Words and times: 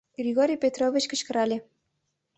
—Григорий 0.19 0.61
Петрович 0.63 1.05
кычкырале. 1.11 1.57